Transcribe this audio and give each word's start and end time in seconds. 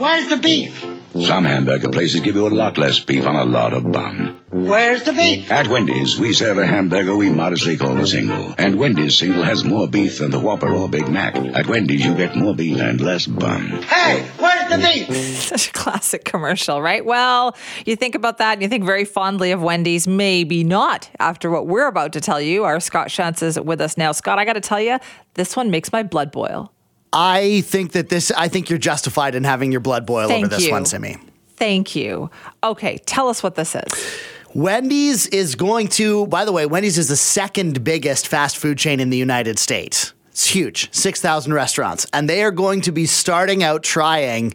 where's 0.00 0.28
the 0.28 0.38
beef? 0.38 0.84
Some 1.12 1.44
hamburger 1.44 1.88
places 1.88 2.20
give 2.20 2.36
you 2.36 2.46
a 2.46 2.48
lot 2.48 2.78
less 2.78 3.00
beef 3.00 3.26
on 3.26 3.34
a 3.34 3.44
lot 3.44 3.72
of 3.72 3.90
bun. 3.90 4.40
Where's 4.50 5.02
the 5.02 5.12
beef? 5.12 5.50
At 5.50 5.66
Wendy's, 5.66 6.18
we 6.18 6.32
serve 6.32 6.58
a 6.58 6.66
hamburger 6.66 7.16
we 7.16 7.30
modestly 7.30 7.76
call 7.76 7.98
a 7.98 8.06
single. 8.06 8.54
And 8.56 8.78
Wendy's 8.78 9.18
single 9.18 9.42
has 9.42 9.64
more 9.64 9.88
beef 9.88 10.18
than 10.18 10.30
the 10.30 10.38
Whopper 10.38 10.72
or 10.72 10.88
Big 10.88 11.08
Mac. 11.08 11.34
At 11.34 11.66
Wendy's, 11.66 12.04
you 12.04 12.14
get 12.14 12.36
more 12.36 12.54
beef 12.54 12.78
and 12.78 13.00
less 13.00 13.26
bun. 13.26 13.82
Hey, 13.82 14.24
where's 14.38 14.70
the 14.70 14.78
beef? 14.78 15.16
Such 15.40 15.68
a 15.68 15.72
classic 15.72 16.24
commercial, 16.24 16.80
right? 16.80 17.04
Well, 17.04 17.56
you 17.84 17.96
think 17.96 18.14
about 18.14 18.38
that 18.38 18.54
and 18.54 18.62
you 18.62 18.68
think 18.68 18.84
very 18.84 19.04
fondly 19.04 19.50
of 19.50 19.60
Wendy's. 19.60 20.06
Maybe 20.06 20.62
not 20.62 21.10
after 21.18 21.50
what 21.50 21.66
we're 21.66 21.88
about 21.88 22.12
to 22.12 22.20
tell 22.20 22.40
you. 22.40 22.64
Our 22.64 22.78
Scott 22.78 23.08
Shantz 23.08 23.42
is 23.42 23.58
with 23.58 23.80
us 23.80 23.98
now. 23.98 24.12
Scott, 24.12 24.38
I 24.38 24.44
got 24.44 24.54
to 24.54 24.60
tell 24.60 24.80
you, 24.80 24.98
this 25.34 25.56
one 25.56 25.70
makes 25.70 25.92
my 25.92 26.04
blood 26.04 26.30
boil. 26.30 26.72
I 27.12 27.62
think 27.62 27.92
that 27.92 28.08
this, 28.08 28.30
I 28.30 28.48
think 28.48 28.70
you're 28.70 28.78
justified 28.78 29.34
in 29.34 29.44
having 29.44 29.72
your 29.72 29.80
blood 29.80 30.06
boil 30.06 30.28
Thank 30.28 30.44
over 30.46 30.54
this 30.54 30.66
you. 30.66 30.72
one, 30.72 30.84
Simi. 30.86 31.16
Thank 31.56 31.94
you. 31.96 32.30
Okay, 32.62 32.98
tell 33.06 33.28
us 33.28 33.42
what 33.42 33.54
this 33.56 33.74
is. 33.74 34.20
Wendy's 34.54 35.26
is 35.28 35.54
going 35.54 35.88
to, 35.88 36.26
by 36.26 36.44
the 36.44 36.52
way, 36.52 36.66
Wendy's 36.66 36.98
is 36.98 37.08
the 37.08 37.16
second 37.16 37.84
biggest 37.84 38.26
fast 38.28 38.56
food 38.56 38.78
chain 38.78 38.98
in 39.00 39.10
the 39.10 39.16
United 39.16 39.58
States. 39.58 40.12
It's 40.30 40.46
huge, 40.46 40.92
6,000 40.94 41.52
restaurants. 41.52 42.06
And 42.12 42.28
they 42.28 42.42
are 42.42 42.50
going 42.50 42.80
to 42.82 42.92
be 42.92 43.06
starting 43.06 43.62
out 43.62 43.82
trying 43.82 44.54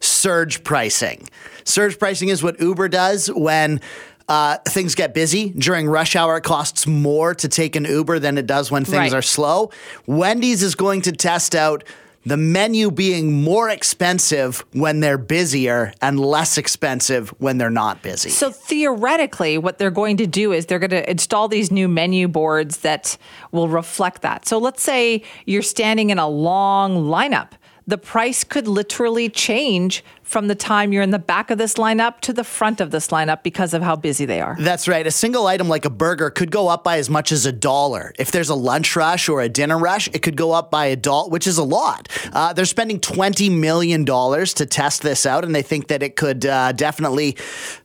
surge 0.00 0.62
pricing. 0.62 1.28
Surge 1.64 1.98
pricing 1.98 2.28
is 2.28 2.42
what 2.42 2.60
Uber 2.60 2.88
does 2.88 3.28
when 3.28 3.80
uh, 4.28 4.58
things 4.68 4.94
get 4.94 5.14
busy. 5.14 5.50
During 5.50 5.88
rush 5.88 6.14
hour, 6.16 6.36
it 6.36 6.42
costs 6.44 6.86
more 6.86 7.34
to 7.36 7.48
take 7.48 7.74
an 7.76 7.84
Uber 7.84 8.18
than 8.18 8.36
it 8.38 8.46
does 8.46 8.70
when 8.70 8.84
things 8.84 9.12
Right. 9.12 9.14
are 9.14 9.22
slow. 9.22 9.70
Wendy's 10.06 10.62
is 10.62 10.74
going 10.74 11.02
to 11.02 11.12
test 11.12 11.54
out 11.54 11.82
the 12.24 12.36
menu 12.36 12.90
being 12.90 13.42
more 13.42 13.68
expensive 13.68 14.64
when 14.72 15.00
they're 15.00 15.18
busier 15.18 15.92
and 16.00 16.20
less 16.20 16.56
expensive 16.56 17.30
when 17.40 17.58
they're 17.58 17.70
not 17.70 18.02
busy. 18.02 18.30
So 18.30 18.50
theoretically, 18.50 19.58
what 19.58 19.78
they're 19.78 19.90
going 19.90 20.16
to 20.18 20.26
do 20.26 20.52
is 20.52 20.66
they're 20.66 20.78
going 20.78 20.90
to 20.90 21.10
install 21.10 21.48
these 21.48 21.70
new 21.70 21.88
menu 21.88 22.28
boards 22.28 22.78
that 22.78 23.16
will 23.50 23.68
reflect 23.68 24.22
that. 24.22 24.46
So 24.46 24.58
let's 24.58 24.82
say 24.82 25.22
you're 25.46 25.62
standing 25.62 26.10
in 26.10 26.18
a 26.18 26.28
long 26.28 27.04
lineup. 27.06 27.50
The 27.86 27.98
price 27.98 28.44
could 28.44 28.68
literally 28.68 29.28
change 29.28 30.04
from 30.32 30.48
the 30.48 30.54
time 30.54 30.92
you're 30.92 31.02
in 31.02 31.10
the 31.10 31.18
back 31.18 31.50
of 31.50 31.58
this 31.58 31.74
lineup 31.74 32.20
to 32.20 32.32
the 32.32 32.42
front 32.42 32.80
of 32.80 32.90
this 32.90 33.08
lineup 33.08 33.42
because 33.42 33.74
of 33.74 33.82
how 33.82 33.94
busy 33.94 34.24
they 34.24 34.40
are. 34.40 34.56
That's 34.58 34.88
right. 34.88 35.06
A 35.06 35.10
single 35.10 35.46
item 35.46 35.68
like 35.68 35.84
a 35.84 35.90
burger 35.90 36.30
could 36.30 36.50
go 36.50 36.68
up 36.68 36.82
by 36.82 36.96
as 36.96 37.10
much 37.10 37.30
as 37.32 37.44
a 37.44 37.52
dollar. 37.52 38.14
If 38.18 38.30
there's 38.32 38.48
a 38.48 38.54
lunch 38.54 38.96
rush 38.96 39.28
or 39.28 39.42
a 39.42 39.48
dinner 39.48 39.78
rush, 39.78 40.08
it 40.08 40.22
could 40.22 40.36
go 40.36 40.52
up 40.52 40.70
by 40.70 40.86
a 40.86 40.96
dollar, 40.96 41.28
which 41.28 41.46
is 41.46 41.58
a 41.58 41.62
lot. 41.62 42.08
Uh, 42.32 42.54
they're 42.54 42.64
spending 42.64 42.98
$20 42.98 43.56
million 43.56 44.06
to 44.06 44.66
test 44.66 45.02
this 45.02 45.26
out, 45.26 45.44
and 45.44 45.54
they 45.54 45.62
think 45.62 45.88
that 45.88 46.02
it 46.02 46.16
could 46.16 46.46
uh, 46.46 46.72
definitely 46.72 47.36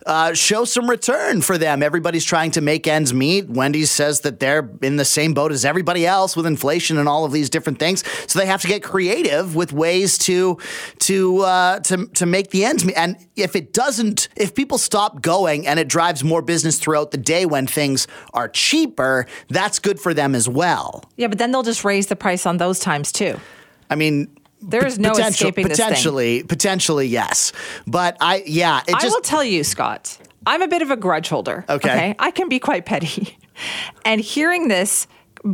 uh, 0.05 0.33
show 0.33 0.63
some 0.63 0.89
return 0.89 1.41
for 1.41 1.57
them. 1.57 1.83
Everybody's 1.83 2.23
trying 2.23 2.51
to 2.51 2.61
make 2.61 2.87
ends 2.87 3.13
meet. 3.13 3.49
Wendy's 3.49 3.91
says 3.91 4.21
that 4.21 4.39
they're 4.39 4.69
in 4.81 4.95
the 4.95 5.05
same 5.05 5.33
boat 5.33 5.51
as 5.51 5.65
everybody 5.65 6.05
else 6.05 6.37
with 6.37 6.45
inflation 6.45 6.97
and 6.97 7.09
all 7.09 7.25
of 7.25 7.33
these 7.33 7.49
different 7.49 7.77
things. 7.77 8.05
So 8.27 8.39
they 8.39 8.45
have 8.45 8.61
to 8.61 8.67
get 8.67 8.83
creative 8.83 9.55
with 9.55 9.73
ways 9.73 10.17
to 10.19 10.57
to 10.99 11.39
uh, 11.39 11.79
to 11.81 12.05
to 12.05 12.25
make 12.25 12.36
the 12.43 12.65
ends 12.65 12.85
meet. 12.85 12.95
And 12.95 13.17
if 13.35 13.55
it 13.55 13.73
doesn't, 13.73 14.29
if 14.35 14.53
people 14.55 14.77
stop 14.77 15.21
going 15.21 15.67
and 15.67 15.79
it 15.79 15.87
drives 15.87 16.23
more 16.23 16.41
business 16.41 16.79
throughout 16.79 17.11
the 17.11 17.17
day 17.17 17.45
when 17.45 17.67
things 17.67 18.07
are 18.33 18.47
cheaper, 18.47 19.25
that's 19.49 19.79
good 19.79 19.99
for 19.99 20.13
them 20.13 20.35
as 20.35 20.47
well. 20.47 21.03
Yeah, 21.17 21.27
but 21.27 21.37
then 21.37 21.51
they'll 21.51 21.63
just 21.63 21.83
raise 21.83 22.07
the 22.07 22.15
price 22.15 22.45
on 22.45 22.57
those 22.57 22.79
times 22.79 23.11
too. 23.11 23.39
I 23.89 23.95
mean. 23.95 24.27
There 24.59 24.85
is 24.85 24.97
no 24.97 25.11
potential- 25.11 25.47
escaping 25.49 25.67
this 25.67 25.77
thing. 25.77 25.87
potentially, 25.87 26.43
potentially, 26.43 27.07
yes. 27.07 27.51
But 27.85 28.17
I, 28.19 28.41
yeah, 28.47 28.81
it 28.87 28.95
I 28.95 28.99
just 28.99 29.15
will 29.15 29.21
tell 29.21 29.43
you, 29.43 29.63
Scott, 29.63 30.17
I'm 30.47 30.63
a 30.63 30.67
bit 30.67 30.81
of 30.81 30.89
a 30.89 30.95
grudge 30.95 31.29
holder. 31.29 31.63
Okay. 31.69 32.15
I 32.17 32.31
can 32.31 32.49
be 32.49 32.59
quite 32.59 32.85
petty. 32.85 33.37
And 34.05 34.21
hearing 34.21 34.67
this 34.67 35.07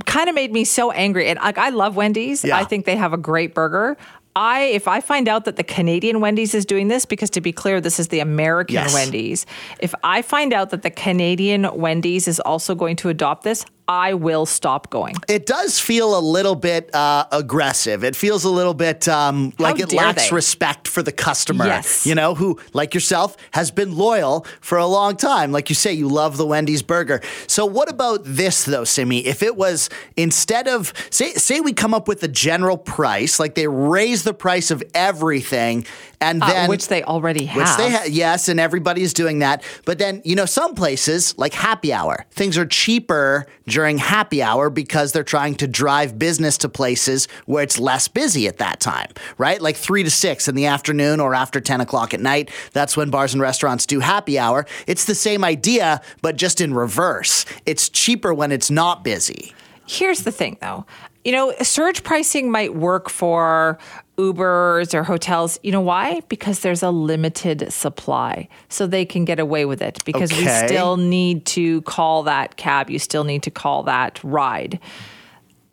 kind 0.06 0.28
of 0.28 0.36
made 0.36 0.52
me 0.52 0.66
so 0.66 0.92
angry. 0.92 1.30
And 1.30 1.40
like, 1.40 1.58
I 1.58 1.70
love 1.70 1.96
Wendy's. 1.96 2.44
Yeah. 2.44 2.58
I 2.58 2.66
think 2.66 2.86
they 2.86 2.98
have 2.98 3.14
a 3.14 3.18
great 3.18 3.54
burger. 3.54 3.98
I 4.36 4.62
if 4.64 4.88
I 4.88 5.02
find 5.02 5.28
out 5.28 5.46
that 5.46 5.56
the 5.56 5.64
Canadian 5.64 6.20
Wendy's 6.20 6.54
is 6.54 6.66
doing 6.66 6.88
this, 6.88 7.06
because 7.06 7.30
to 7.32 7.42
be 7.42 7.52
clear, 7.52 7.80
this 7.82 8.00
is 8.00 8.08
the 8.08 8.20
American 8.20 8.76
Yes. 8.76 8.94
Wendy's. 8.94 9.46
If 9.80 9.94
I 10.04 10.22
find 10.22 10.54
out 10.54 10.72
that 10.72 10.82
the 10.82 10.92
Canadian 10.92 11.68
Wendy's 11.76 12.28
is 12.28 12.40
also 12.40 12.76
going 12.76 12.96
to 12.98 13.10
adopt 13.10 13.44
this, 13.44 13.66
I 13.88 14.14
will 14.14 14.46
stop 14.46 14.90
going. 14.90 15.16
It 15.28 15.46
does 15.46 15.80
feel 15.80 16.18
a 16.18 16.22
little 16.22 16.56
bit 16.56 16.94
uh, 16.96 17.26
aggressive. 17.32 18.04
It 18.04 18.16
feels 18.16 18.44
a 18.46 18.50
little 18.50 18.74
bit 18.74 19.08
um, 19.08 19.54
like 19.60 19.80
it 19.80 19.92
lacks 19.92 20.30
they? 20.30 20.36
respect 20.36 20.88
for 20.88 21.04
the 21.04 21.12
customer. 21.12 21.66
Yes. 21.66 22.06
You 22.06 22.16
know, 22.16 22.34
who, 22.36 22.60
like 22.74 22.94
yourself, 22.94 23.36
has 23.52 23.72
been 23.72 23.96
loyal 23.96 24.46
for 24.62 24.78
a 24.78 24.86
long 24.88 25.16
time. 25.18 25.52
Like 25.52 25.70
you 25.70 25.76
say, 25.76 25.92
you 25.94 26.08
love 26.08 26.38
the 26.38 26.46
Wendy's 26.46 26.82
burger. 26.82 27.22
So, 27.48 27.66
what 27.66 27.90
about 27.90 28.22
this, 28.24 28.64
though, 28.66 28.84
Simi? 28.86 29.26
If 29.26 29.44
it 29.44 29.56
was 29.58 29.90
instead 30.16 30.68
of, 30.68 30.94
say, 31.10 31.34
say 31.34 31.60
we 31.60 31.74
come 31.74 31.94
up 31.94 32.08
with 32.08 32.24
a 32.24 32.28
general 32.30 32.78
price, 32.78 33.40
like 33.40 33.56
they 33.56 33.68
raise 33.68 34.24
the 34.24 34.34
price 34.34 34.72
of 34.72 34.82
everything, 34.94 35.86
and 36.22 36.42
Uh, 36.42 36.48
then. 36.48 36.70
which 36.70 36.88
they 36.88 37.04
already 37.04 37.46
have. 37.46 37.58
Which 37.58 37.78
they 37.78 37.92
ha- 37.92 38.06
yes, 38.10 38.48
and 38.48 38.60
everybody's 38.60 39.14
doing 39.14 39.40
that. 39.40 39.62
But 39.86 40.00
then, 40.00 40.22
you 40.24 40.36
know, 40.36 40.46
some 40.46 40.74
places 40.74 41.38
like 41.38 41.54
happy 41.54 41.92
hour, 41.92 42.26
things 42.32 42.58
are 42.58 42.66
cheaper 42.66 43.46
during 43.74 43.98
happy 43.98 44.44
hour 44.44 44.70
because 44.70 45.12
they're 45.12 45.24
trying 45.24 45.56
to 45.56 45.68
drive 45.68 46.20
business 46.20 46.60
to 46.60 46.70
places 46.70 47.28
where 47.48 47.64
it's 47.64 47.80
less 47.80 48.08
busy 48.08 48.48
at 48.48 48.60
that 48.60 48.80
time, 48.80 49.10
right? 49.40 49.60
Like 49.60 49.76
three 49.76 50.04
to 50.04 50.12
six 50.12 50.48
in 50.48 50.54
the 50.54 50.68
afternoon 50.68 51.20
or 51.20 51.34
after 51.34 51.60
10 51.60 51.82
o'clock 51.82 52.14
at 52.14 52.20
night. 52.20 52.52
That's 52.74 52.96
when 52.96 53.10
bars 53.10 53.34
and 53.34 53.42
restaurants 53.42 53.88
do 53.88 54.00
happy 54.00 54.38
hour. 54.38 54.68
It's 54.86 55.06
the 55.06 55.16
same 55.16 55.44
idea, 55.44 56.02
but 56.22 56.36
just 56.36 56.62
in 56.62 56.76
reverse. 56.76 57.48
It's 57.66 57.90
cheaper 57.90 58.32
when 58.32 58.52
it's 58.52 58.70
not 58.70 59.04
busy. 59.04 59.56
Here's 59.88 60.24
the 60.24 60.32
thing 60.32 60.58
though. 60.62 60.86
You 61.26 61.32
know, 61.32 61.54
surge 61.62 62.04
pricing 62.04 62.52
might 62.52 62.76
work 62.76 63.10
for 63.10 63.78
Ubers 64.18 64.94
or 64.94 65.04
hotels. 65.04 65.58
You 65.64 65.72
know 65.72 65.82
why? 65.82 66.22
Because 66.28 66.60
there's 66.60 66.84
a 66.84 66.92
limited 66.92 67.72
supply. 67.72 68.50
So 68.70 68.88
they 68.88 69.06
can 69.06 69.24
get 69.26 69.40
away 69.40 69.66
with 69.66 69.82
it 69.82 70.04
because 70.06 70.32
we 70.32 70.46
still 70.48 70.98
need 70.98 71.46
to 71.48 71.82
call 71.84 72.24
that 72.24 72.58
cab. 72.58 72.90
You 72.90 73.00
still 73.00 73.24
need 73.24 73.44
to 73.44 73.52
call 73.52 73.84
that 73.84 74.20
ride. 74.24 74.80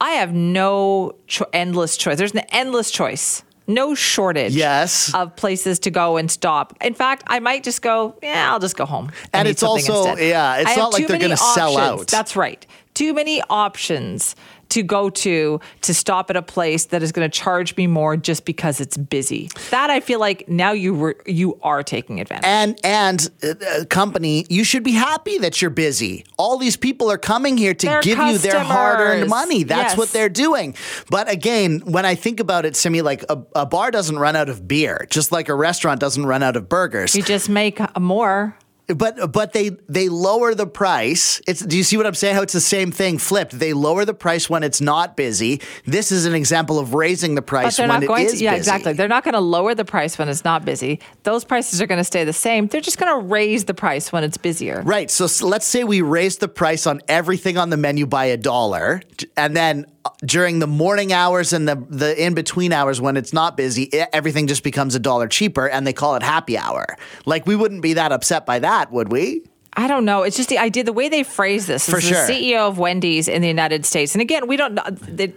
I 0.01 0.13
have 0.13 0.33
no 0.33 1.13
cho- 1.27 1.47
endless 1.53 1.97
choice. 1.97 2.17
There's 2.17 2.33
an 2.33 2.41
endless 2.51 2.91
choice. 2.91 3.43
No 3.67 3.95
shortage 3.95 4.55
Yes. 4.57 5.13
of 5.15 5.37
places 5.37 5.79
to 5.81 5.91
go 5.91 6.17
and 6.17 6.29
stop. 6.31 6.75
In 6.81 6.95
fact, 6.95 7.23
I 7.29 7.39
might 7.39 7.63
just 7.63 7.83
go, 7.83 8.17
yeah, 8.23 8.51
I'll 8.53 8.59
just 8.59 8.77
go 8.77 8.85
home. 8.87 9.13
And 9.33 9.47
eat 9.47 9.53
it's 9.53 9.63
also- 9.63 10.07
instead. 10.07 10.27
yeah, 10.29 10.57
it's 10.57 10.71
I 10.71 10.77
not 10.77 10.93
like 10.93 11.07
they're 11.07 11.19
gonna 11.19 11.37
sell 11.37 11.77
out. 11.79 12.07
That's 12.09 12.35
right. 12.35 12.67
Too 12.95 13.15
many 13.15 13.41
options 13.49 14.35
to 14.71 14.83
go 14.85 15.11
to 15.11 15.59
to 15.83 15.95
stop 15.95 16.31
at 16.31 16.37
a 16.37 16.43
place 16.43 16.87
that 16.87 17.03
is 17.03 17.11
going 17.11 17.29
to 17.29 17.39
charge 17.39 17.77
me 17.77 17.87
more 17.89 18.17
just 18.17 18.45
because 18.45 18.81
it's 18.81 18.97
busy. 18.97 19.49
That 19.71 19.91
I 19.91 19.99
feel 20.01 20.21
like 20.21 20.49
now 20.49 20.71
you 20.73 20.95
re- 20.95 21.15
you 21.27 21.59
are 21.63 21.83
taking 21.83 22.21
advantage. 22.21 22.45
And 22.47 22.79
and 22.85 23.31
uh, 23.43 23.49
uh, 23.81 23.85
company, 23.87 24.47
you 24.49 24.63
should 24.65 24.85
be 24.85 24.93
happy 24.93 25.39
that 25.39 25.61
you're 25.61 25.71
busy. 25.73 26.25
All 26.37 26.57
these 26.59 26.77
people 26.77 27.11
are 27.11 27.19
coming 27.19 27.57
here 27.57 27.75
to 27.75 28.01
give 28.03 28.19
you 28.19 28.39
their 28.39 28.61
hard-earned 28.61 29.29
money. 29.29 29.65
That's 29.65 29.93
Yes. 29.93 29.99
what 29.99 30.11
they're 30.13 30.29
doing. 30.29 30.75
But 31.11 31.29
again, 31.31 31.81
when 31.85 32.05
I 32.05 32.15
think 32.15 32.39
about 32.39 32.65
it, 32.65 32.77
Simi, 32.77 33.03
like 33.03 33.25
a, 33.29 33.43
a 33.57 33.67
bar 33.67 33.91
doesn't 33.91 34.19
run 34.19 34.37
out 34.37 34.49
of 34.49 34.69
beer, 34.69 35.07
just 35.11 35.33
like 35.33 35.49
a 35.49 35.55
restaurant 35.55 36.01
doesn't 36.01 36.27
run 36.27 36.43
out 36.45 36.57
of 36.57 36.69
burgers. 36.69 37.15
you 37.17 37.23
just 37.23 37.49
make 37.49 37.81
more. 37.99 38.57
But 38.97 39.33
but 39.33 39.53
they 39.53 39.71
they 39.89 40.09
lower 40.09 40.55
the 40.55 40.67
price. 40.67 41.41
It's 41.47 41.61
do 41.61 41.77
you 41.77 41.83
see 41.85 41.97
what 41.97 42.07
I'm 42.07 42.15
saying? 42.15 42.35
How 42.35 42.43
it's 42.43 42.53
the 42.53 42.61
same 42.61 42.91
thing 42.93 43.19
flipped. 43.19 43.59
They 43.59 43.73
lower 43.73 44.05
the 44.05 44.15
price 44.15 44.49
when 44.51 44.63
it's 44.63 44.81
not 44.81 45.17
busy. 45.17 45.61
This 45.87 46.11
is 46.13 46.25
an 46.27 46.35
example 46.35 46.79
of 46.79 46.95
raising 46.95 47.35
the 47.35 47.43
price 47.43 47.77
they're 47.77 47.85
when 47.89 47.97
not 47.97 48.03
it 48.03 48.07
going 48.07 48.27
is 48.27 48.33
to. 48.33 48.45
Yeah, 48.45 48.51
busy. 48.53 48.59
exactly. 48.61 48.93
They're 48.95 49.09
not 49.09 49.25
going 49.25 49.35
to 49.35 49.41
lower 49.41 49.75
the 49.75 49.85
price 49.85 50.19
when 50.19 50.29
it's 50.29 50.45
not 50.45 50.65
busy. 50.65 51.01
Those 51.23 51.45
prices 51.45 51.81
are 51.81 51.87
going 51.87 51.99
to 51.99 52.05
stay 52.05 52.25
the 52.25 52.33
same. 52.33 52.67
They're 52.67 52.81
just 52.81 52.99
going 52.99 53.13
to 53.21 53.27
raise 53.27 53.65
the 53.65 53.75
price 53.75 54.13
when 54.13 54.25
it's 54.25 54.37
busier. 54.37 54.83
Right. 54.85 55.11
So 55.11 55.25
s- 55.25 55.43
let's 55.43 55.67
say 55.67 55.85
we 55.85 56.01
raise 56.03 56.39
the 56.39 56.49
price 56.49 56.87
on 56.87 57.01
everything 57.09 57.59
on 57.59 57.71
the 57.71 57.77
menu 57.77 58.07
by 58.07 58.27
a 58.27 58.37
dollar, 58.37 59.03
and 59.37 59.57
then 59.57 59.87
during 60.25 60.59
the 60.59 60.67
morning 60.67 61.13
hours 61.13 61.53
and 61.53 61.69
the 61.69 61.77
the 61.89 62.23
in 62.25 62.35
between 62.35 62.73
hours 62.73 63.01
when 63.01 63.17
it's 63.17 63.33
not 63.33 63.57
busy, 63.57 63.85
e- 63.97 64.03
everything 64.13 64.47
just 64.47 64.63
becomes 64.63 64.95
a 64.95 64.99
dollar 64.99 65.29
cheaper, 65.29 65.69
and 65.69 65.87
they 65.87 65.93
call 65.93 66.17
it 66.17 66.23
happy 66.23 66.57
hour. 66.59 66.97
Like 67.27 67.47
we 67.47 67.57
wouldn't 67.57 67.83
be 67.83 67.95
that 67.95 68.13
upset 68.13 68.47
by 68.47 68.59
that, 68.61 68.91
would 68.93 69.11
we? 69.13 69.43
I 69.75 69.87
don't 69.87 70.05
know. 70.05 70.25
It's 70.25 70.37
just 70.37 70.49
the 70.49 70.59
idea, 70.59 70.83
the 70.83 70.93
way 70.93 71.09
they 71.09 71.23
phrase 71.23 71.69
this. 71.69 71.89
For 71.89 71.99
is 71.99 72.05
sure. 72.05 72.27
The 72.27 72.33
CEO 72.33 72.69
of 72.69 72.79
Wendy's 72.79 73.29
in 73.29 73.41
the 73.41 73.47
United 73.49 73.87
States, 73.87 74.15
and 74.17 74.21
again, 74.21 74.49
we 74.49 74.57
don't. 74.57 74.79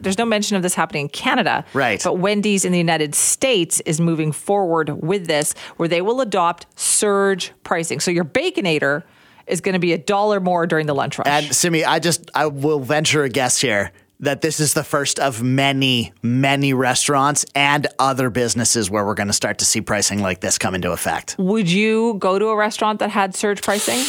There's 0.02 0.18
no 0.18 0.26
mention 0.26 0.58
of 0.58 0.64
this 0.64 0.74
happening 0.74 1.06
in 1.06 1.10
Canada, 1.10 1.64
Right. 1.74 2.02
But 2.04 2.18
Wendy's 2.18 2.66
in 2.66 2.72
the 2.72 2.80
United 2.80 3.14
States 3.14 3.80
is 3.82 4.02
moving 4.02 4.32
forward 4.32 4.90
with 5.04 5.28
this, 5.28 5.54
where 5.78 5.88
they 5.88 6.02
will 6.02 6.20
adopt 6.20 6.66
surge 6.76 7.52
pricing. 7.64 8.00
So 8.00 8.10
your 8.10 8.26
Baconator 8.26 9.04
is 9.46 9.62
going 9.62 9.74
to 9.74 9.80
be 9.80 9.94
a 9.94 9.98
dollar 9.98 10.40
more 10.40 10.66
during 10.66 10.88
the 10.88 10.96
lunch 10.96 11.18
rush. 11.20 11.28
And 11.28 11.56
Simi, 11.56 11.86
I 11.86 12.00
just 12.00 12.32
I 12.34 12.48
will 12.48 12.80
venture 12.80 13.24
a 13.24 13.30
guess 13.30 13.60
here. 13.62 13.92
That 14.24 14.42
this 14.42 14.60
is 14.60 14.74
the 14.74 14.84
first 14.84 15.20
of 15.20 15.44
many, 15.44 16.14
many 16.22 16.74
restaurants 16.74 17.46
and 17.56 17.88
other 18.00 18.30
businesses 18.30 18.90
where 18.90 19.06
we're 19.06 19.14
going 19.14 19.28
to 19.28 19.34
start 19.34 19.60
to 19.60 19.66
see 19.66 19.82
pricing 19.82 20.22
like 20.22 20.40
this 20.40 20.58
come 20.58 20.76
into 20.76 20.92
effect. 20.92 21.36
Would 21.38 21.70
you 21.70 22.16
go 22.16 22.40
to 22.40 22.48
a 22.48 22.56
restaurant 22.56 23.00
that 23.00 23.10
had 23.10 23.36
surge 23.36 23.62
pricing? 23.62 24.00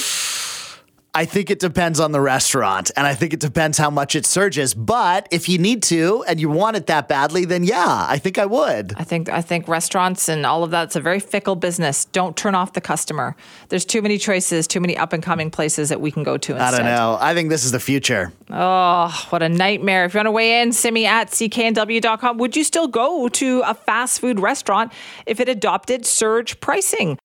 I 1.14 1.24
think 1.24 1.50
it 1.50 1.60
depends 1.60 2.00
on 2.00 2.12
the 2.12 2.20
restaurant 2.20 2.90
and 2.96 3.06
I 3.06 3.14
think 3.14 3.32
it 3.32 3.40
depends 3.40 3.78
how 3.78 3.90
much 3.90 4.16
it 4.16 4.26
surges. 4.26 4.74
But 4.74 5.28
if 5.30 5.48
you 5.48 5.58
need 5.58 5.82
to 5.84 6.24
and 6.26 6.40
you 6.40 6.48
want 6.48 6.76
it 6.76 6.86
that 6.88 7.08
badly, 7.08 7.44
then 7.44 7.64
yeah, 7.64 8.06
I 8.08 8.18
think 8.18 8.38
I 8.38 8.46
would. 8.46 8.94
I 8.96 9.04
think 9.04 9.28
I 9.28 9.40
think 9.40 9.68
restaurants 9.68 10.28
and 10.28 10.44
all 10.44 10.64
of 10.64 10.70
that's 10.70 10.96
a 10.96 11.00
very 11.00 11.20
fickle 11.20 11.56
business. 11.56 12.04
Don't 12.06 12.36
turn 12.36 12.54
off 12.54 12.72
the 12.72 12.80
customer. 12.80 13.36
There's 13.68 13.84
too 13.84 14.02
many 14.02 14.18
choices, 14.18 14.66
too 14.66 14.80
many 14.80 14.96
up 14.96 15.12
and 15.12 15.22
coming 15.22 15.50
places 15.50 15.88
that 15.88 16.00
we 16.00 16.10
can 16.10 16.22
go 16.22 16.36
to 16.36 16.52
instead. 16.52 16.74
I 16.74 16.76
don't 16.76 16.86
know. 16.86 17.18
I 17.20 17.34
think 17.34 17.48
this 17.48 17.64
is 17.64 17.72
the 17.72 17.80
future. 17.80 18.32
Oh, 18.50 19.26
what 19.30 19.42
a 19.42 19.48
nightmare. 19.48 20.04
If 20.04 20.14
you 20.14 20.18
want 20.18 20.26
to 20.26 20.32
weigh 20.32 20.62
in, 20.62 20.72
me 20.92 21.06
at 21.06 21.30
cknw.com. 21.30 22.38
Would 22.38 22.56
you 22.56 22.64
still 22.64 22.88
go 22.88 23.28
to 23.28 23.62
a 23.64 23.74
fast 23.74 24.20
food 24.20 24.40
restaurant 24.40 24.92
if 25.26 25.40
it 25.40 25.48
adopted 25.48 26.06
surge 26.06 26.60
pricing? 26.60 27.18